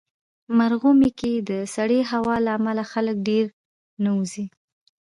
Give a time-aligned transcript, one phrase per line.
[0.57, 3.45] مرغومی کې د سړې هوا له امله خلک ډېر
[4.03, 4.45] نه وځي.